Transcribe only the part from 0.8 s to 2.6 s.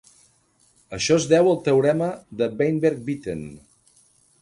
Això es deu al teorema de